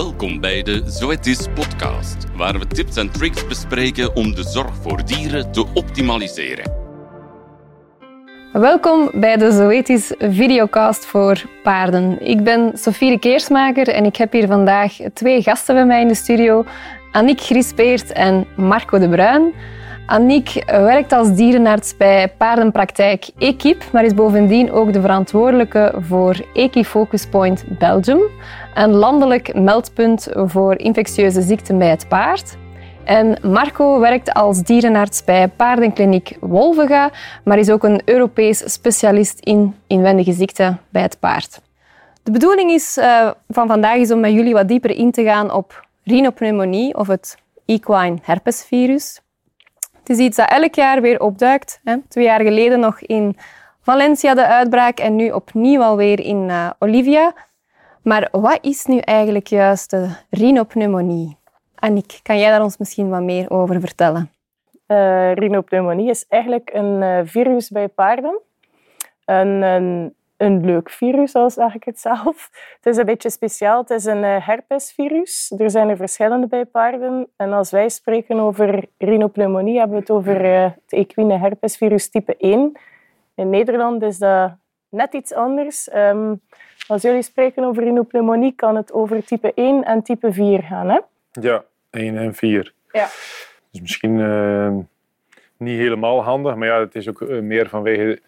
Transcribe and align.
Welkom 0.00 0.40
bij 0.40 0.62
de 0.62 0.82
Zoetis 0.86 1.46
podcast, 1.54 2.16
waar 2.36 2.58
we 2.58 2.66
tips 2.66 2.96
en 2.96 3.10
tricks 3.10 3.46
bespreken 3.46 4.16
om 4.16 4.34
de 4.34 4.42
zorg 4.42 4.74
voor 4.80 5.04
dieren 5.04 5.52
te 5.52 5.66
optimaliseren. 5.74 6.72
Welkom 8.52 9.10
bij 9.14 9.36
de 9.36 9.52
Zoetis 9.52 10.14
videocast 10.18 11.06
voor 11.06 11.42
paarden. 11.62 12.26
Ik 12.26 12.44
ben 12.44 12.72
Sofie 12.74 13.18
Keersmaker 13.18 13.88
en 13.88 14.04
ik 14.04 14.16
heb 14.16 14.32
hier 14.32 14.46
vandaag 14.46 14.96
twee 15.14 15.42
gasten 15.42 15.74
bij 15.74 15.86
mij 15.86 16.00
in 16.00 16.08
de 16.08 16.14
studio. 16.14 16.64
Annick 17.12 17.40
Grispeert 17.40 18.12
en 18.12 18.46
Marco 18.56 18.98
de 18.98 19.08
Bruin. 19.08 19.52
Annick 20.10 20.64
werkt 20.66 21.12
als 21.12 21.34
dierenarts 21.34 21.96
bij 21.96 22.28
paardenpraktijk 22.28 23.30
Equip, 23.38 23.84
maar 23.92 24.04
is 24.04 24.14
bovendien 24.14 24.72
ook 24.72 24.92
de 24.92 25.00
verantwoordelijke 25.00 25.94
voor 25.98 26.44
Equifocus 26.54 27.26
Point 27.26 27.64
Belgium, 27.78 28.20
een 28.74 28.90
landelijk 28.90 29.54
meldpunt 29.54 30.28
voor 30.32 30.78
infectieuze 30.78 31.42
ziekten 31.42 31.78
bij 31.78 31.88
het 31.88 32.08
paard. 32.08 32.56
En 33.04 33.38
Marco 33.42 33.98
werkt 34.00 34.32
als 34.32 34.62
dierenarts 34.62 35.24
bij 35.24 35.48
paardenkliniek 35.48 36.36
Wolvega, 36.40 37.10
maar 37.44 37.58
is 37.58 37.70
ook 37.70 37.84
een 37.84 38.02
Europees 38.04 38.72
specialist 38.72 39.40
in 39.40 39.74
inwendige 39.86 40.32
ziekten 40.32 40.80
bij 40.88 41.02
het 41.02 41.18
paard. 41.20 41.60
De 42.22 42.30
bedoeling 42.30 42.70
is, 42.70 42.98
uh, 42.98 43.30
van 43.48 43.66
vandaag 43.66 43.96
is 43.96 44.10
om 44.10 44.20
met 44.20 44.32
jullie 44.32 44.54
wat 44.54 44.68
dieper 44.68 44.90
in 44.90 45.10
te 45.10 45.22
gaan 45.22 45.52
op 45.52 45.86
rhinopneumonie 46.04 46.96
of 46.96 47.06
het 47.06 47.36
equine 47.66 48.18
herpesvirus. 48.22 49.20
Het 50.00 50.08
is 50.08 50.18
iets 50.18 50.36
dat 50.36 50.50
elk 50.50 50.74
jaar 50.74 51.00
weer 51.00 51.20
opduikt. 51.20 51.80
Hè. 51.84 51.96
Twee 52.08 52.24
jaar 52.24 52.40
geleden 52.40 52.80
nog 52.80 53.00
in 53.00 53.36
Valencia 53.80 54.34
de 54.34 54.46
uitbraak 54.46 54.98
en 54.98 55.16
nu 55.16 55.30
opnieuw 55.30 55.82
alweer 55.82 56.20
in 56.20 56.48
uh, 56.48 56.70
Olivia. 56.78 57.32
Maar 58.02 58.28
wat 58.32 58.58
is 58.60 58.84
nu 58.84 58.98
eigenlijk 58.98 59.46
juist 59.46 59.90
de 59.90 60.08
rhinopneumonie? 60.30 61.38
Annick, 61.74 62.20
kan 62.22 62.38
jij 62.38 62.50
daar 62.50 62.62
ons 62.62 62.76
misschien 62.78 63.08
wat 63.08 63.22
meer 63.22 63.50
over 63.50 63.80
vertellen? 63.80 64.30
Uh, 64.86 65.32
rhinopneumonie 65.32 66.10
is 66.10 66.26
eigenlijk 66.28 66.70
een 66.72 67.02
uh, 67.02 67.18
virus 67.24 67.68
bij 67.68 67.88
paarden. 67.88 68.40
Een, 69.24 69.62
een 69.62 70.14
een 70.40 70.64
leuk 70.64 70.90
virus, 70.90 71.34
al 71.34 71.50
zeg 71.50 71.74
ik 71.74 71.84
het 71.84 72.00
zelf. 72.00 72.50
Het 72.80 72.86
is 72.86 72.96
een 72.96 73.04
beetje 73.04 73.30
speciaal. 73.30 73.80
Het 73.80 73.90
is 73.90 74.04
een 74.04 74.24
eh, 74.24 74.46
herpesvirus. 74.46 75.52
Er 75.58 75.70
zijn 75.70 75.88
er 75.88 75.96
verschillende 75.96 76.46
bij 76.46 76.64
paarden. 76.64 77.26
En 77.36 77.52
als 77.52 77.70
wij 77.70 77.88
spreken 77.88 78.38
over 78.38 78.84
rhinopneumonie, 78.98 79.78
hebben 79.78 79.96
we 79.96 80.00
het 80.00 80.10
over 80.10 80.44
eh, 80.44 80.62
het 80.62 80.92
equine 80.92 81.38
herpesvirus 81.38 82.10
type 82.10 82.36
1. 82.36 82.72
In 83.34 83.50
Nederland 83.50 84.02
is 84.02 84.18
dat 84.18 84.52
net 84.88 85.14
iets 85.14 85.32
anders. 85.32 85.88
Ehm, 85.88 86.34
als 86.86 87.02
jullie 87.02 87.22
spreken 87.22 87.64
over 87.64 87.82
rhinopneumonie, 87.82 88.52
kan 88.52 88.76
het 88.76 88.92
over 88.92 89.24
type 89.24 89.52
1 89.54 89.84
en 89.84 90.02
type 90.02 90.32
4 90.32 90.62
gaan. 90.62 90.88
Hè? 90.88 90.98
Ja, 91.30 91.64
1 91.90 92.16
en 92.16 92.34
4. 92.34 92.74
Ja. 92.92 93.06
Dus 93.70 93.80
misschien 93.80 94.18
uh, 94.18 94.76
niet 95.56 95.78
helemaal 95.78 96.22
handig, 96.22 96.54
maar 96.54 96.68
ja, 96.68 96.80
het 96.80 96.94
is 96.94 97.08
ook 97.08 97.28
meer 97.28 97.68
vanwege 97.68 98.20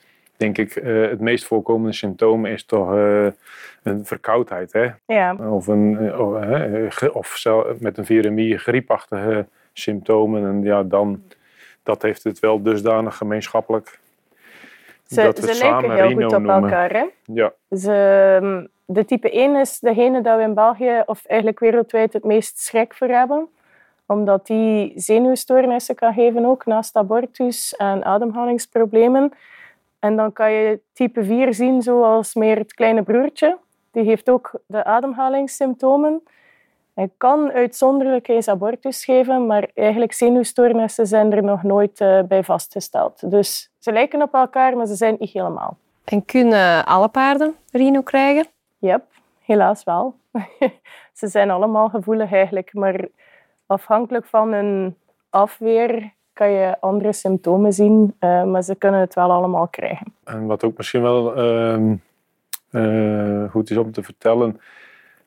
denk 0.43 0.59
ik, 0.59 0.77
uh, 0.77 1.09
het 1.09 1.21
meest 1.21 1.45
voorkomende 1.45 1.93
symptoom 1.93 2.47
is 2.47 2.65
toch 2.65 2.95
uh, 2.95 3.27
een 3.83 4.05
verkoudheid. 4.05 4.73
Hè? 4.73 4.89
Ja. 5.07 5.35
Of, 5.35 5.67
een, 5.67 5.99
uh, 6.03 7.17
of 7.17 7.45
met 7.79 7.99
een 7.99 8.05
viremie 8.05 8.59
griepachtige 8.59 9.47
symptomen. 9.73 10.47
En 10.47 10.63
ja, 10.63 10.83
dan, 10.83 11.23
dat 11.83 12.03
heeft 12.03 12.25
het 12.25 12.41
wel 12.41 12.63
dusdanig 12.63 13.17
gemeenschappelijk. 13.17 13.99
Ze, 15.07 15.23
dat 15.23 15.39
we 15.39 15.55
ze 15.55 15.65
lijken 15.65 15.95
heel 15.95 16.11
goed 16.11 16.35
op 16.35 16.47
elkaar. 16.47 16.91
Hè? 16.91 17.05
Ja. 17.25 17.53
Ze, 17.71 17.93
ehm, 18.41 18.67
de 18.85 19.05
type 19.05 19.31
1 19.31 19.57
is 19.57 19.79
degene 19.79 20.23
dat 20.23 20.37
we 20.37 20.43
in 20.43 20.55
België, 20.55 21.03
of 21.07 21.25
eigenlijk 21.25 21.59
wereldwijd, 21.61 22.13
het 22.13 22.25
meest 22.25 22.59
schrik 22.59 22.95
voor 22.95 23.09
hebben 23.09 23.49
omdat 24.07 24.47
die 24.47 24.93
zenuwstoornissen 24.95 25.95
kan 25.95 26.13
geven 26.13 26.45
ook, 26.45 26.67
naast 26.67 26.97
abortus 26.97 27.77
en 27.77 28.05
ademhalingsproblemen. 28.05 29.33
En 30.03 30.17
dan 30.17 30.33
kan 30.33 30.53
je 30.53 30.81
type 30.93 31.25
4 31.25 31.55
zien 31.55 31.83
zoals 31.83 32.35
meer 32.35 32.59
het 32.59 32.75
kleine 32.75 33.03
broertje. 33.03 33.59
Die 33.91 34.05
heeft 34.05 34.31
ook 34.31 34.61
de 34.67 34.85
ademhalingssymptomen. 34.85 36.23
Hij 36.95 37.11
kan 37.17 37.53
uitzonderlijk 37.53 38.29
eens 38.29 38.49
abortus 38.49 39.05
geven, 39.05 39.47
maar 39.47 39.71
eigenlijk 39.75 40.13
zenuwstoornissen 40.13 41.07
zijn 41.07 41.33
er 41.33 41.43
nog 41.43 41.63
nooit 41.63 42.01
uh, 42.01 42.23
bij 42.23 42.45
vastgesteld. 42.45 43.31
Dus 43.31 43.71
ze 43.79 43.93
lijken 43.93 44.23
op 44.23 44.35
elkaar, 44.35 44.77
maar 44.77 44.87
ze 44.87 44.95
zijn 44.95 45.17
niet 45.19 45.31
helemaal. 45.31 45.77
En 46.05 46.25
kunnen 46.25 46.85
alle 46.85 47.09
paarden 47.09 47.55
rhino 47.71 48.01
krijgen? 48.03 48.47
Yep, 48.79 49.05
helaas 49.41 49.85
wel. 49.85 50.15
ze 51.21 51.29
zijn 51.29 51.51
allemaal 51.51 51.89
gevoelig 51.89 52.33
eigenlijk, 52.33 52.75
maar 52.75 53.09
afhankelijk 53.67 54.27
van 54.27 54.53
hun 54.53 54.97
afweer 55.31 56.13
kan 56.43 56.51
je 56.51 56.77
andere 56.81 57.13
symptomen 57.13 57.73
zien, 57.73 58.15
uh, 58.21 58.45
maar 58.45 58.63
ze 58.63 58.75
kunnen 58.75 59.01
het 59.01 59.15
wel 59.15 59.31
allemaal 59.31 59.69
krijgen. 59.69 60.15
En 60.25 60.47
wat 60.47 60.65
ook 60.65 60.77
misschien 60.77 61.03
wel 61.03 61.39
uh, 61.39 61.91
uh, 62.71 63.51
goed 63.51 63.71
is 63.71 63.77
om 63.77 63.93
te 63.93 64.03
vertellen, 64.03 64.61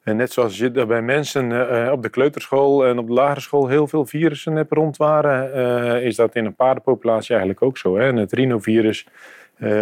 en 0.03 0.15
net 0.15 0.31
zoals 0.31 0.57
je 0.57 0.85
bij 0.85 1.01
mensen 1.01 1.91
op 1.91 2.01
de 2.01 2.09
kleuterschool 2.09 2.85
en 2.85 2.97
op 2.97 3.07
de 3.07 3.13
lagere 3.13 3.39
school 3.39 3.67
heel 3.67 3.87
veel 3.87 4.05
virussen 4.05 4.55
hebt 4.55 4.71
rondwaren, 4.71 6.03
is 6.03 6.15
dat 6.15 6.35
in 6.35 6.45
een 6.45 6.55
paardenpopulatie 6.55 7.29
eigenlijk 7.29 7.61
ook 7.61 7.77
zo. 7.77 7.97
Hè? 7.97 8.07
En 8.07 8.15
het 8.15 8.33
rhinovirus, 8.33 9.07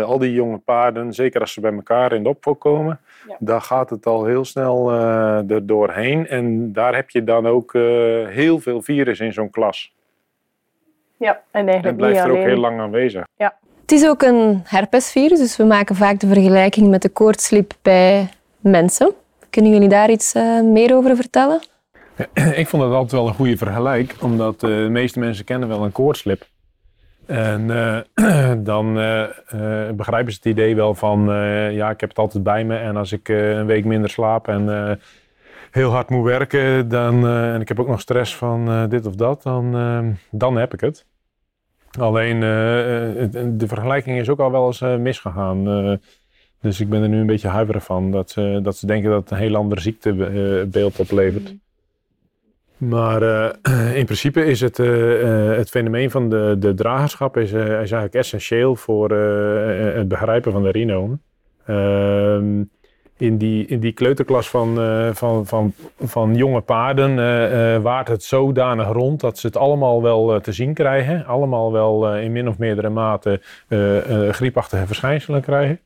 al 0.06 0.18
die 0.18 0.34
jonge 0.34 0.58
paarden, 0.58 1.14
zeker 1.14 1.42
als 1.42 1.54
ze 1.54 1.62
bij 1.62 1.74
elkaar 1.74 2.14
in 2.14 2.24
de 2.24 2.30
opvolk 2.30 2.60
komen, 2.60 3.00
ja. 3.28 3.36
daar 3.40 3.62
gaat 3.62 3.90
het 3.90 4.06
al 4.06 4.26
heel 4.26 4.46
snel 4.46 4.92
er 5.48 5.66
doorheen. 5.66 6.28
En 6.28 6.74
daar 6.74 6.96
heb 6.96 7.10
je 7.10 7.24
dan 7.24 7.48
ook 7.48 7.74
heel 8.28 8.60
veel 8.60 8.82
virus 8.82 9.20
in 9.20 9.34
zo'n 9.34 9.50
klas. 9.50 9.93
Ja, 11.24 11.42
en 11.52 11.68
eigenlijk 11.68 11.86
en 11.86 11.96
blijft 11.96 12.20
er 12.20 12.32
ook 12.32 12.46
heel 12.46 12.58
lang 12.58 12.80
aanwezig. 12.80 13.24
Ja. 13.36 13.54
Het 13.82 13.92
is 13.92 14.08
ook 14.08 14.22
een 14.22 14.62
herpesvirus, 14.64 15.40
dus 15.40 15.58
we 15.58 15.64
maken 15.64 15.96
vaak 15.96 16.20
de 16.20 16.28
vergelijking 16.28 16.90
met 16.90 17.02
de 17.02 17.10
koortslip 17.10 17.74
bij 17.82 18.30
mensen. 18.60 19.14
Kunnen 19.50 19.72
jullie 19.72 19.90
daar 19.90 20.10
iets 20.10 20.36
uh, 20.36 20.62
meer 20.62 20.96
over 20.96 21.16
vertellen? 21.16 21.62
Ik 22.62 22.68
vond 22.68 22.84
dat 22.84 22.92
altijd 22.92 23.12
wel 23.12 23.28
een 23.28 23.34
goede 23.34 23.58
vergelijk, 23.58 24.16
omdat 24.22 24.64
uh, 24.64 24.70
de 24.84 24.90
meeste 24.90 25.20
mensen 25.20 25.46
kennen 25.46 25.70
wel 25.70 25.84
een 25.84 25.92
koortslip. 25.92 26.46
En 27.26 27.62
uh, 27.70 28.54
dan 28.72 28.94
begrijpen 29.96 30.32
ze 30.32 30.38
het 30.38 30.46
idee 30.46 30.76
wel 30.76 30.94
van, 30.94 31.26
ja, 31.72 31.90
ik 31.90 32.00
heb 32.00 32.10
het 32.10 32.20
altijd 32.20 32.44
bij 32.44 32.64
me 32.64 32.78
en 32.78 32.98
als 32.98 33.12
ik 33.12 33.28
een 33.28 33.66
week 33.66 33.86
minder 33.86 34.10
slaap 34.10 34.48
en 34.48 35.00
heel 35.72 35.92
hard 35.92 36.10
moet 36.10 36.26
werken 36.26 36.88
dan, 36.88 37.28
en 37.28 37.62
ik 37.62 37.68
heb 37.68 37.80
ook 37.80 37.88
nog 37.88 38.02
stress 38.02 38.36
van 38.36 38.90
dit 38.90 39.06
of 39.06 39.16
dat, 39.16 39.44
dan, 39.44 40.18
dan 40.32 40.58
heb 40.58 40.74
ik 40.74 40.80
het. 40.80 41.06
Alleen 42.00 42.36
uh, 42.36 42.42
de 43.58 43.68
vergelijking 43.68 44.20
is 44.20 44.30
ook 44.30 44.40
al 44.40 44.52
wel 44.52 44.66
eens 44.66 44.82
uh, 44.82 44.96
misgegaan. 44.96 46.00
Dus 46.62 46.80
ik 46.80 46.90
ben 46.90 47.02
er 47.02 47.10
nu 47.10 47.20
een 47.20 47.26
beetje 47.26 47.48
huiverig 47.48 47.84
van 47.84 48.12
dat, 48.12 48.30
ze, 48.30 48.60
dat 48.64 48.78
ze 48.78 48.86
denken 48.86 49.10
dat 49.10 49.20
het 49.20 49.32
een 49.32 49.38
heel 49.38 49.56
ander 49.56 49.82
ziektebeeld 49.82 51.00
oplevert. 51.00 51.52
Mm. 51.52 51.62
Maar 52.90 53.22
in 54.02 54.06
principe 54.06 54.46
is 54.46 54.62
het, 54.62 54.78
het 55.58 55.70
fenomeen 55.70 56.12
van 56.12 56.30
de, 56.30 56.56
de 56.60 56.74
dragerschap 56.74 57.38
is, 57.38 57.52
is 57.52 57.64
eigenlijk 57.64 58.14
essentieel 58.14 58.76
voor 58.76 59.12
het 59.96 60.08
begrijpen 60.08 60.52
van 60.52 60.64
de 60.64 60.72
rhino. 60.72 61.18
In 63.18 63.38
die, 63.38 63.66
in 63.66 63.80
die 63.80 63.92
kleuterklas 63.92 64.50
van, 64.50 64.80
uh, 64.80 65.10
van, 65.14 65.46
van, 65.46 65.74
van 66.00 66.36
jonge 66.36 66.62
paarden 66.62 67.18
uh, 67.18 67.76
uh, 67.76 67.82
waart 67.82 68.08
het 68.08 68.24
zodanig 68.24 68.88
rond 68.88 69.20
dat 69.20 69.38
ze 69.38 69.48
het 69.48 69.58
allemaal 69.58 70.02
wel 70.02 70.40
te 70.42 70.52
zien 70.52 70.74
krijgen. 70.74 71.26
Allemaal 71.26 71.72
wel 71.72 72.16
in 72.16 72.32
min 72.32 72.48
of 72.48 72.58
meerdere 72.58 72.90
mate 72.90 73.42
griepachtige 74.32 74.86
verschijnselen 74.86 75.42
krijgen. 75.42 75.80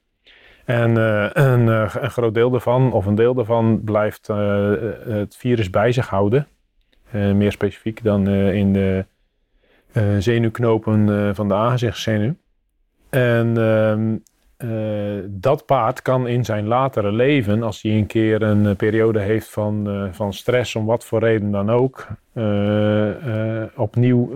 En 0.65 0.95
een, 0.95 1.67
een, 1.67 2.11
groot 2.11 2.33
deel 2.33 2.49
daarvan, 2.49 2.91
of 2.93 3.05
een 3.05 3.15
deel 3.15 3.33
daarvan, 3.33 3.81
blijft 3.83 4.27
het 5.07 5.35
virus 5.35 5.69
bij 5.69 5.91
zich 5.91 6.07
houden. 6.07 6.47
meer 7.11 7.51
specifiek 7.51 8.03
dan 8.03 8.27
in 8.29 8.73
de 8.73 9.05
zenuwknopen 10.19 11.35
van 11.35 11.47
de 11.47 11.53
aangezichtszenuw. 11.53 12.33
En 13.09 13.57
ehm, 13.57 14.15
uh, 14.57 15.23
dat 15.27 15.65
paard 15.65 16.01
kan 16.01 16.27
in 16.27 16.45
zijn 16.45 16.67
latere 16.67 17.11
leven, 17.11 17.63
als 17.63 17.81
hij 17.81 17.91
een 17.91 18.05
keer 18.05 18.41
een 18.41 18.63
uh, 18.63 18.75
periode 18.75 19.19
heeft 19.19 19.49
van, 19.49 19.89
uh, 19.89 20.13
van 20.13 20.33
stress, 20.33 20.75
om 20.75 20.85
wat 20.85 21.05
voor 21.05 21.19
reden 21.19 21.51
dan 21.51 21.69
ook, 21.69 22.07
opnieuw 23.75 24.31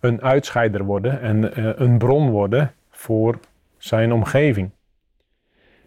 een 0.00 0.22
uitscheider 0.22 0.84
worden 0.84 1.20
en 1.20 1.50
een 1.82 1.98
bron 1.98 2.30
worden 2.30 2.72
voor 2.90 3.38
zijn 3.78 4.12
omgeving. 4.12 4.70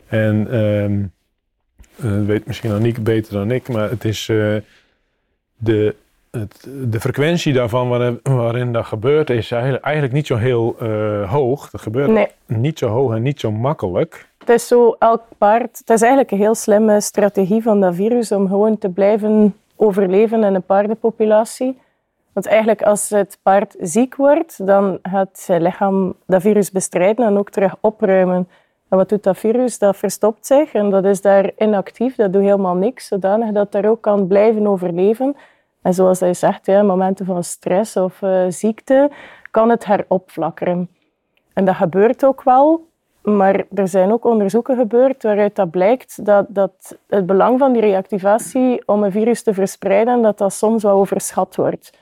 En 0.07 0.43
dat 1.95 2.25
weet 2.25 2.45
misschien 2.45 2.71
Aniek 2.71 3.03
beter 3.03 3.33
dan 3.33 3.51
ik, 3.51 3.67
maar 3.67 3.89
het 3.89 4.05
is 4.05 4.25
de 5.57 5.95
het, 6.31 6.67
de 6.87 6.99
frequentie 6.99 7.53
daarvan 7.53 7.89
waarin, 7.89 8.19
waarin 8.23 8.73
dat 8.73 8.85
gebeurt 8.85 9.29
is 9.29 9.51
eigenlijk, 9.51 10.11
niet 10.11 10.27
zo 10.27 10.35
heel 10.35 10.75
uh, 10.81 11.31
hoog. 11.31 11.69
Dat 11.69 11.81
gebeurt 11.81 12.09
Nee. 12.09 12.27
niet 12.45 12.77
zo 12.77 12.87
hoog 12.87 13.13
en 13.15 13.21
niet 13.21 13.39
zo 13.39 13.51
makkelijk. 13.51 14.29
Het 14.37 14.49
is 14.49 14.67
zo, 14.67 14.95
elk 14.99 15.21
paard... 15.37 15.77
Het 15.77 15.89
is 15.89 16.01
eigenlijk 16.01 16.31
een 16.31 16.37
heel 16.37 16.55
slimme 16.55 17.01
strategie 17.01 17.61
van 17.61 17.79
dat 17.81 17.95
virus 17.95 18.31
om 18.31 18.47
gewoon 18.47 18.77
te 18.77 18.89
blijven 18.89 19.55
overleven 19.75 20.43
in 20.43 20.55
een 20.55 20.63
paardenpopulatie. 20.63 21.79
Want 22.33 22.45
eigenlijk 22.45 22.81
als 22.81 23.09
het 23.09 23.37
paard 23.41 23.75
ziek 23.79 24.15
wordt, 24.15 24.65
dan 24.67 24.99
gaat 25.01 25.29
zijn 25.39 25.61
lichaam 25.61 26.15
dat 26.25 26.41
virus 26.41 26.71
bestrijden 26.71 27.25
en 27.25 27.37
ook 27.37 27.49
terug 27.49 27.75
opruimen. 27.79 28.47
En 28.89 28.97
wat 28.97 29.09
doet 29.09 29.23
dat 29.23 29.37
virus? 29.37 29.77
Dat 29.79 29.97
verstopt 29.97 30.45
zich 30.45 30.73
en 30.73 30.89
dat 30.89 31.05
is 31.05 31.21
daar 31.21 31.51
inactief. 31.57 32.15
Dat 32.15 32.33
doet 32.33 32.41
helemaal 32.41 32.75
niks, 32.75 33.07
zodanig 33.07 33.51
dat 33.51 33.63
het 33.63 33.71
daar 33.71 33.91
ook 33.91 34.01
kan 34.01 34.27
blijven 34.27 34.67
overleven. 34.67 35.35
En 35.81 35.93
zoals 35.93 36.19
hij 36.19 36.33
zegt, 36.33 36.67
momenten 36.67 37.25
van 37.25 37.43
stress 37.43 37.97
of 37.97 38.21
uh, 38.21 38.45
ziekte 38.47 39.11
kan 39.51 39.69
het 39.69 39.85
heropflakkeren. 39.85 40.89
En 41.53 41.65
dat 41.65 41.75
gebeurt 41.75 42.25
ook 42.25 42.43
wel, 42.43 42.87
maar 43.21 43.63
er 43.73 43.87
zijn 43.87 44.11
ook 44.11 44.25
onderzoeken 44.25 44.75
gebeurd 44.75 45.23
waaruit 45.23 45.55
dat 45.55 45.71
blijkt 45.71 46.25
dat, 46.25 46.45
dat 46.49 46.97
het 47.07 47.25
belang 47.25 47.59
van 47.59 47.73
die 47.73 47.81
reactivatie 47.81 48.83
om 48.85 49.03
een 49.03 49.11
virus 49.11 49.43
te 49.43 49.53
verspreiden, 49.53 50.21
dat 50.21 50.37
dat 50.37 50.53
soms 50.53 50.83
wel 50.83 50.99
overschat 50.99 51.55
wordt. 51.55 51.99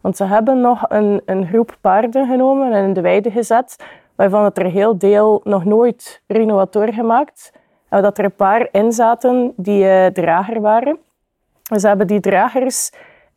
Want 0.00 0.16
ze 0.16 0.24
hebben 0.24 0.60
nog 0.60 0.84
een, 0.88 1.22
een 1.24 1.46
groep 1.46 1.76
paarden 1.80 2.26
genomen 2.26 2.72
en 2.72 2.84
in 2.84 2.92
de 2.92 3.00
weide 3.00 3.30
gezet, 3.30 3.76
waarvan 4.14 4.44
het 4.44 4.58
er 4.58 4.70
heel 4.70 4.98
deel 4.98 5.40
nog 5.44 5.64
nooit 5.64 6.22
renovator 6.26 6.92
gemaakt. 6.92 7.52
En 7.88 8.02
dat 8.02 8.18
er 8.18 8.24
een 8.24 8.34
paar 8.34 8.68
in 8.72 8.92
zaten 8.92 9.52
die 9.56 9.84
uh, 9.84 10.06
drager 10.06 10.60
waren. 10.60 10.98
Ze 11.76 11.88
hebben 11.88 12.06
die 12.06 12.20
dragers 12.20 12.90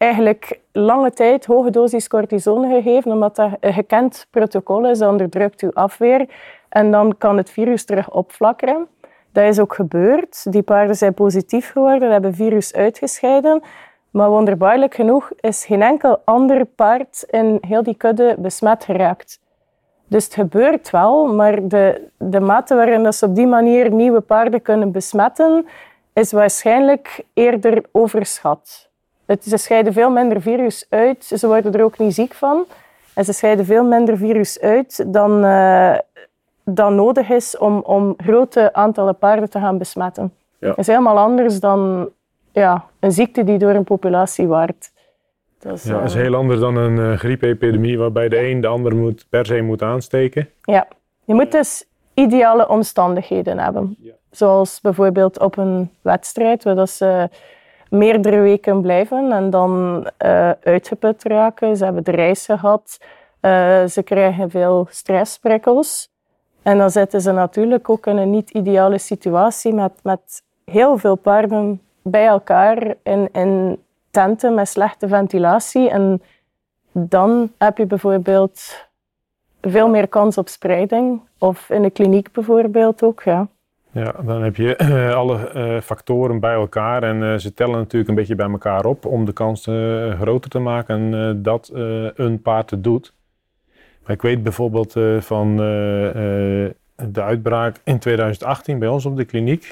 eigenlijk 0.04 0.60
lange 0.72 1.12
tijd 1.12 1.46
hoge 1.46 1.70
dosis 1.70 2.08
cortisone 2.08 2.68
gegeven, 2.68 3.12
omdat 3.12 3.36
dat 3.36 3.50
een 3.60 3.74
gekend 3.74 4.28
protocol 4.30 4.90
is. 4.90 4.98
Dat 4.98 5.12
onderdrukt 5.12 5.62
uw 5.62 5.74
afweer 5.74 6.30
en 6.70 6.92
dan 6.92 7.18
kan 7.18 7.38
het 7.38 7.50
virus 7.50 7.86
terug 7.86 8.12
opflakkeren. 8.12 8.88
Dat 9.32 9.44
is 9.44 9.60
ook 9.60 9.74
gebeurd. 9.74 10.52
Die 10.52 10.62
paarden 10.62 10.96
zijn 10.96 11.14
positief 11.14 11.72
geworden, 11.72 12.12
hebben 12.12 12.34
virus 12.34 12.74
uitgescheiden. 12.74 13.62
Maar 14.12 14.30
wonderbaarlijk 14.30 14.96
genoeg 14.96 15.32
is 15.40 15.66
geen 15.66 15.82
enkel 15.82 16.22
ander 16.26 16.66
paard 16.66 17.26
in 17.30 17.58
heel 17.62 17.84
die 17.84 17.96
kudde 17.96 18.36
besmet 18.38 18.84
geraakt. 18.84 19.40
Dus 20.08 20.24
het 20.24 20.34
gebeurt 20.34 20.90
wel, 20.90 21.34
maar 21.34 21.68
de, 21.68 22.08
de 22.18 22.40
mate 22.40 22.76
waarin 22.76 23.04
dat 23.04 23.16
ze 23.16 23.26
op 23.26 23.36
die 23.36 23.48
manier 23.48 23.92
nieuwe 23.92 24.22
paarden 24.22 24.62
kunnen 24.62 24.92
besmetten, 24.92 25.66
is 26.14 26.32
waarschijnlijk 26.32 27.26
eerder 27.34 27.84
overschat. 27.92 28.92
Het, 29.26 29.44
ze 29.44 29.58
scheiden 29.58 29.94
veel 29.94 30.10
minder 30.10 30.42
virus 30.42 30.86
uit, 30.90 31.26
ze 31.26 31.48
worden 31.48 31.74
er 31.74 31.84
ook 31.84 31.98
niet 31.98 32.14
ziek 32.14 32.34
van. 32.34 32.66
En 33.14 33.26
ze 33.26 33.34
scheiden 33.34 33.66
veel 33.66 33.84
minder 33.84 34.18
virus 34.18 34.60
uit 34.60 35.14
dan, 35.14 35.46
uh, 35.46 35.98
dan 36.64 36.96
nodig 36.96 37.30
is 37.30 37.58
om, 37.58 37.78
om 37.78 38.14
grote 38.18 38.74
aantallen 38.74 39.18
paarden 39.18 39.50
te 39.50 39.60
gaan 39.60 39.78
besmetten. 39.78 40.34
Ja. 40.60 40.68
Dat 40.68 40.78
is 40.78 40.88
helemaal 40.88 41.18
anders 41.18 41.60
dan 41.60 42.10
ja, 42.52 42.86
een 43.00 43.12
ziekte 43.12 43.44
die 43.44 43.58
door 43.58 43.74
een 43.74 43.84
populatie 43.84 44.48
waart. 44.48 44.92
Dat 45.60 45.74
is, 45.74 45.84
Ja, 45.84 45.94
dat 45.94 46.04
is 46.04 46.16
eh, 46.16 46.22
heel 46.22 46.36
anders 46.36 46.60
dan 46.60 46.76
een 46.76 46.98
uh, 46.98 47.18
griepepidemie 47.18 47.98
waarbij 47.98 48.30
de 48.30 48.48
een 48.48 48.62
de 48.62 48.68
ander 48.68 48.96
moet, 48.96 49.26
per 49.30 49.46
se 49.46 49.62
moet 49.62 49.82
aansteken. 49.82 50.50
Ja, 50.62 50.88
je 51.24 51.34
moet 51.34 51.52
dus 51.52 51.86
ideale 52.14 52.70
omstandigheden 52.70 53.60
hebben. 53.60 53.96
Ja. 54.00 54.12
Zoals 54.32 54.82
bijvoorbeeld 54.82 55.40
op 55.40 55.58
een 55.58 55.92
wedstrijd, 56.02 56.64
waar 56.64 56.76
dat 56.76 56.90
ze 56.90 57.30
meerdere 57.94 58.40
weken 58.40 58.82
blijven 58.82 59.32
en 59.32 59.50
dan 59.50 60.04
uh, 60.26 60.52
uitgeput 60.64 61.24
raken. 61.24 61.78
Ze 61.78 61.84
hebben 61.84 62.04
de 62.04 62.12
reis 62.12 62.46
gehad, 62.46 63.00
uh, 63.42 63.86
ze 63.86 64.02
krijgen 64.04 64.50
veel 64.50 64.88
stressprikkels. 64.90 66.12
En 66.62 66.78
dan 66.78 66.90
zitten 66.90 67.22
ze 67.22 67.32
natuurlijk 67.32 67.90
ook 67.90 68.08
in 68.08 68.18
een 68.18 68.30
niet-ideale 68.30 68.98
situatie 68.98 69.74
met, 69.74 69.92
met 70.04 70.44
heel 70.66 70.98
veel 70.98 71.16
paarden 71.16 71.82
bij 72.02 72.26
elkaar 72.26 72.96
in, 73.04 73.30
in 73.32 73.82
tenten 74.12 74.54
met 74.54 74.68
slechte 74.68 75.08
ventilatie. 75.08 75.90
En 75.90 76.22
dan 76.92 77.52
heb 77.58 77.78
je 77.78 77.86
bijvoorbeeld 77.86 78.88
veel 79.62 79.90
meer 79.90 80.08
kans 80.08 80.38
op 80.38 80.48
spreiding. 80.48 81.22
Of 81.38 81.70
in 81.70 81.82
de 81.82 81.90
kliniek 81.90 82.32
bijvoorbeeld 82.32 83.04
ook, 83.04 83.22
ja. 83.24 83.48
Ja, 83.94 84.16
dan 84.24 84.44
heb 84.44 84.56
je 84.56 84.80
uh, 84.82 85.16
alle 85.16 85.52
uh, 85.56 85.82
factoren 85.82 86.40
bij 86.40 86.54
elkaar 86.54 87.04
en 87.04 87.22
uh, 87.22 87.38
ze 87.38 87.54
tellen 87.54 87.78
natuurlijk 87.78 88.10
een 88.10 88.16
beetje 88.16 88.36
bij 88.36 88.50
elkaar 88.50 88.86
op 88.86 89.06
om 89.06 89.26
de 89.26 89.34
kans 89.34 89.64
groter 90.20 90.50
te 90.50 90.60
maken 90.60 91.44
dat 91.44 91.72
een 92.16 92.42
paard 92.42 92.70
het 92.70 92.84
doet. 92.84 93.14
Maar 94.04 94.12
ik 94.12 94.22
weet 94.22 94.44
bijvoorbeeld 94.44 94.94
van 95.20 95.58
de 95.58 97.22
uitbraak 97.22 97.82
in 97.84 98.00
2018 98.00 98.80
bij 98.80 98.88
ons 98.88 99.06
op 99.06 99.18
de 99.18 99.26
kliniek, 99.26 99.72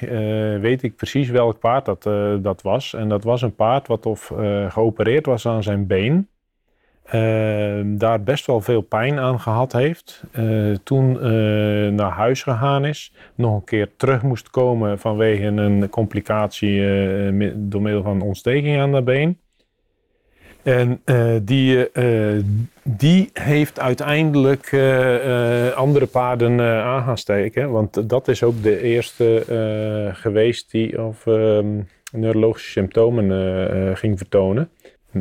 weet 0.62 0.84
ik 0.84 0.96
precies 0.96 1.30
welk 1.30 1.60
paard 1.60 1.86
dat, 1.86 2.04
dat 2.44 2.62
was. 2.62 2.94
En 2.94 3.10
dat 3.10 3.24
was 3.24 3.42
een 3.42 3.56
paard 3.56 3.88
wat 3.88 4.06
of 4.06 4.32
geopereerd 4.70 5.26
was 5.26 5.48
aan 5.48 5.64
zijn 5.64 5.88
been. 5.88 6.28
Uh, 7.06 7.82
daar 7.86 8.24
best 8.24 8.46
wel 8.46 8.62
veel 8.62 8.82
pijn 8.82 9.20
aan 9.20 9.40
gehad 9.40 9.72
heeft. 9.72 10.24
Uh, 10.40 10.76
toen 10.84 11.14
uh, 11.14 11.92
naar 11.92 12.12
huis 12.12 12.44
gegaan 12.44 12.86
is. 12.86 13.14
Nog 13.36 13.56
een 13.56 13.64
keer 13.64 13.90
terug 13.98 14.22
moest 14.22 14.50
komen 14.50 15.00
vanwege 15.00 15.46
een 15.46 15.90
complicatie 15.90 16.80
door 17.56 17.82
middel 17.82 18.04
van 18.04 18.22
ontsteking 18.22 18.80
aan 18.80 18.92
de 18.92 19.02
been. 19.02 19.38
En 20.64 21.02
die, 21.46 21.90
die 22.84 23.30
heeft 23.34 23.80
uiteindelijk 23.80 24.74
andere 25.76 26.06
paarden 26.06 26.62
aan 26.62 27.04
gaan 27.04 27.18
steken. 27.18 27.72
Want 27.72 28.10
dat 28.10 28.28
is 28.28 28.44
ook 28.44 28.64
de 28.64 28.82
eerste 28.82 29.44
geweest 30.14 30.72
die 30.72 31.04
of, 31.04 31.26
neurologische 32.12 32.72
symptomen 32.72 33.98
ging 33.98 34.18
vertonen 34.18 34.70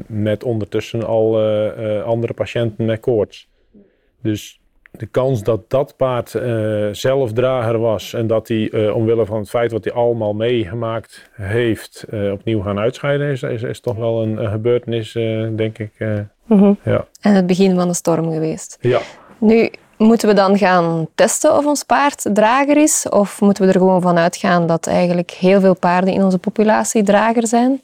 met 0.07 0.45
ondertussen 0.45 1.07
al 1.07 1.41
uh, 1.41 1.67
uh, 1.79 2.03
andere 2.03 2.33
patiënten 2.33 2.85
met 2.85 3.01
koorts. 3.01 3.49
Dus 4.23 4.61
de 4.91 5.07
kans 5.07 5.43
dat 5.43 5.71
dat 5.71 5.97
paard 5.97 6.35
uh, 6.35 6.89
zelf 6.93 7.33
drager 7.33 7.79
was 7.79 8.15
en 8.15 8.27
dat 8.27 8.49
hij 8.49 8.91
omwille 8.91 9.27
van 9.27 9.39
het 9.39 9.49
feit 9.49 9.73
wat 9.73 9.85
hij 9.85 9.93
allemaal 9.93 10.35
meegemaakt 10.35 11.31
heeft 11.33 12.05
opnieuw 12.33 12.61
gaan 12.61 12.79
uitscheiden 12.79 13.31
is, 13.31 13.43
is, 13.43 13.63
is 13.63 13.81
toch 13.81 13.97
wel 13.97 14.23
een, 14.23 14.45
een 14.45 14.51
gebeurtenis, 14.51 15.13
denk 15.57 15.79
ik. 15.79 15.93
Mhm. 16.47 16.73
ja. 16.85 17.07
En 17.21 17.35
het 17.35 17.47
begin 17.47 17.75
van 17.75 17.89
de 17.89 17.95
storm 17.95 18.33
geweest. 18.33 18.79
ja. 18.81 19.01
Nu, 19.39 19.71
moeten 20.07 20.29
we 20.29 20.35
dan 20.35 20.59
gaan 20.59 21.07
testen 21.15 21.57
of 21.57 21.67
ons 21.67 21.83
paard 21.83 22.27
drager 22.33 22.77
is? 22.77 23.07
Of 23.09 23.41
moeten 23.41 23.67
we 23.67 23.73
er 23.73 23.79
gewoon 23.79 24.01
van 24.01 24.19
uitgaan 24.19 24.67
dat 24.67 24.87
eigenlijk 24.87 25.31
heel 25.31 25.61
veel 25.61 25.75
paarden 25.75 26.15
in 26.15 26.23
onze 26.25 26.39
populatie 26.39 27.03
drager 27.03 27.47
zijn? 27.47 27.81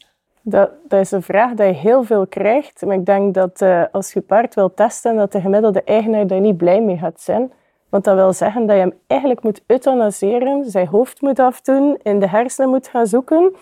Dat, 0.48 0.70
is 0.88 1.10
een 1.10 1.22
vraag 1.22 1.54
die 1.54 1.66
je 1.66 1.72
heel 1.72 2.02
veel 2.02 2.26
krijgt. 2.26 2.82
Maar 2.84 2.96
ik 2.96 3.06
denk 3.06 3.34
dat 3.34 3.60
uh, 3.60 3.82
als 3.92 4.12
je 4.12 4.20
paard 4.20 4.54
wil 4.54 4.74
testen, 4.74 5.16
dat 5.16 5.32
de 5.32 5.40
gemiddelde 5.40 5.82
eigenaar 5.82 6.26
daar 6.26 6.40
niet 6.40 6.56
blij 6.56 6.80
mee 6.80 6.96
gaat 6.96 7.20
zijn. 7.20 7.52
Want 7.88 8.04
dat 8.04 8.14
wil 8.14 8.32
zeggen 8.32 8.66
dat 8.66 8.76
je 8.76 8.82
hem 8.82 8.94
eigenlijk 9.06 9.42
moet 9.42 9.62
euthanaseren, 9.66 10.70
zijn 10.70 10.86
hoofd 10.86 11.20
moet 11.20 11.38
afdoen, 11.38 11.98
in 12.02 12.18
de 12.18 12.28
hersenen 12.28 12.70
moet 12.70 12.88
gaan 12.88 13.06
zoeken. 13.06 13.54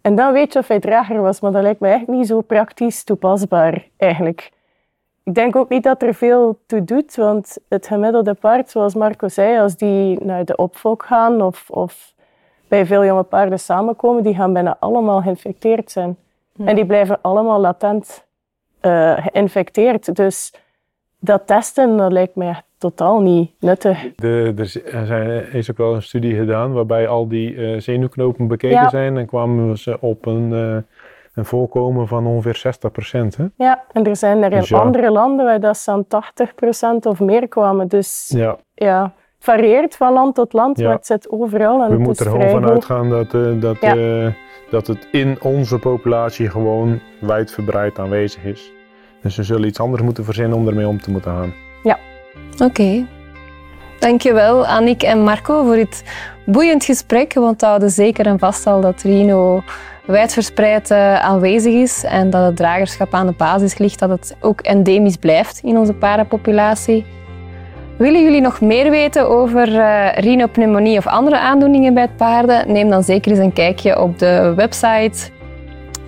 En 0.00 0.14
dan 0.14 0.32
weet 0.32 0.52
je 0.52 0.58
of 0.58 0.68
hij 0.68 0.80
drager 0.80 1.20
was. 1.20 1.40
Maar 1.40 1.52
dat 1.52 1.62
lijkt 1.62 1.80
me 1.80 1.88
echt 1.88 2.06
niet 2.06 2.26
zo 2.26 2.40
praktisch 2.40 3.04
toepasbaar, 3.04 3.88
eigenlijk. 3.96 4.50
Ik 5.24 5.34
denk 5.34 5.56
ook 5.56 5.68
niet 5.68 5.82
dat 5.82 6.02
er 6.02 6.14
veel 6.14 6.58
toe 6.66 6.84
doet, 6.84 7.16
want 7.16 7.56
het 7.68 7.86
gemiddelde 7.86 8.34
paard, 8.34 8.70
zoals 8.70 8.94
Marco 8.94 9.28
zei, 9.28 9.58
als 9.58 9.76
die 9.76 10.24
naar 10.24 10.44
de 10.44 10.56
opvolk 10.56 11.02
gaan 11.02 11.42
of, 11.42 11.70
of 11.70 12.14
bij 12.68 12.86
veel 12.86 13.04
jonge 13.04 13.22
paarden 13.22 13.60
samenkomen, 13.60 14.22
die 14.22 14.34
gaan 14.34 14.52
bijna 14.52 14.76
allemaal 14.80 15.20
geïnfecteerd 15.20 15.90
zijn. 15.90 16.16
En 16.64 16.74
die 16.74 16.86
blijven 16.86 17.18
allemaal 17.22 17.60
latent 17.60 18.26
uh, 18.82 19.18
geïnfecteerd. 19.18 20.14
Dus 20.16 20.54
dat 21.18 21.46
testen, 21.46 21.96
dat 21.96 22.12
lijkt 22.12 22.34
mij 22.36 22.62
totaal 22.78 23.20
niet 23.20 23.50
nuttig. 23.58 24.14
De, 24.14 24.52
er 24.92 25.06
zijn, 25.06 25.52
is 25.52 25.70
ook 25.70 25.76
wel 25.76 25.94
een 25.94 26.02
studie 26.02 26.36
gedaan 26.36 26.72
waarbij 26.72 27.08
al 27.08 27.28
die 27.28 27.54
uh, 27.54 27.80
zenuwknopen 27.80 28.46
bekeken 28.46 28.76
Ja. 28.80 28.88
zijn. 28.88 29.16
En 29.16 29.26
kwamen 29.26 29.78
ze 29.78 30.00
op 30.00 30.26
een, 30.26 30.50
uh, 30.50 30.76
een 31.34 31.44
voorkomen 31.44 32.08
van 32.08 32.26
ongeveer 32.26 32.56
60 32.56 32.90
procent. 32.92 33.36
Ja, 33.56 33.84
en 33.92 34.04
er 34.06 34.16
zijn 34.16 34.42
er 34.42 34.52
in 34.52 34.58
Dus 34.58 34.68
ja. 34.68 34.78
andere 34.78 35.10
landen 35.10 35.44
waar 35.44 35.60
dat 35.60 35.76
ze 35.76 35.90
aan 35.90 36.04
80% 36.04 37.06
of 37.06 37.20
meer 37.20 37.48
kwamen. 37.48 37.88
Dus 37.88 38.32
Ja, 38.36 38.56
ja, 38.74 39.02
het 39.02 39.44
varieert 39.44 39.96
van 39.96 40.12
land 40.12 40.34
tot 40.34 40.52
land, 40.52 40.78
maar 40.78 40.92
het 40.92 41.06
zit 41.06 41.30
overal. 41.30 41.82
En 41.82 41.90
we 41.90 41.98
moeten 41.98 42.26
er 42.26 42.32
gewoon 42.32 42.50
van 42.50 42.70
uitgaan 42.70 43.08
dat, 43.10 43.34
eh, 43.34 43.60
dat, 43.60 43.78
eh, 43.78 44.26
dat 44.72 44.86
het 44.86 45.08
in 45.10 45.38
onze 45.42 45.78
populatie 45.78 46.50
gewoon 46.50 47.00
wijdverbreid 47.20 47.98
aanwezig 47.98 48.44
is. 48.44 48.70
Dus 49.22 49.36
we 49.36 49.42
zullen 49.42 49.68
iets 49.68 49.80
anders 49.80 50.02
moeten 50.02 50.24
verzinnen 50.24 50.58
om 50.58 50.68
ermee 50.68 50.88
om 50.88 51.00
te 51.00 51.10
moeten 51.10 51.30
gaan. 51.30 51.54
Oké. 52.58 53.06
Dankjewel, 53.98 54.66
Annick 54.66 55.02
en 55.02 55.22
Marco, 55.22 55.64
voor 55.64 55.74
dit 55.74 56.04
boeiend 56.46 56.84
gesprek. 56.84 57.34
We 57.34 57.40
onthouden 57.40 57.90
zeker 57.90 58.26
en 58.26 58.38
vast 58.38 58.66
al 58.66 58.80
dat 58.80 59.02
Rino 59.02 59.62
wijdverspreid 60.06 60.90
uh, 60.90 61.20
aanwezig 61.20 61.72
is 61.72 62.04
en 62.04 62.30
dat 62.30 62.44
het 62.44 62.56
dragerschap 62.56 63.14
aan 63.14 63.26
de 63.26 63.34
basis 63.36 63.78
ligt, 63.78 63.98
dat 63.98 64.08
het 64.08 64.36
ook 64.40 64.60
endemisch 64.60 65.16
blijft 65.16 65.60
in 65.62 65.76
onze 65.76 65.92
paardenpopulatie. 65.92 67.04
Willen 68.02 68.22
jullie 68.22 68.40
nog 68.40 68.60
meer 68.60 68.90
weten 68.90 69.28
over 69.28 69.68
uh, 69.68 70.12
rhinopneumonie 70.12 70.98
of 70.98 71.06
andere 71.06 71.38
aandoeningen 71.38 71.94
bij 71.94 72.02
het 72.02 72.16
paarden? 72.16 72.72
Neem 72.72 72.90
dan 72.90 73.02
zeker 73.02 73.30
eens 73.30 73.40
een 73.40 73.52
kijkje 73.52 74.00
op 74.00 74.18
de 74.18 74.52
website 74.56 75.30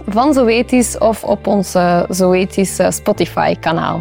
van 0.06 0.32
Zoetis 0.32 0.98
of 0.98 1.24
op 1.24 1.46
ons 1.46 1.76
Zoetis 2.08 2.78
Spotify-kanaal. 2.88 4.00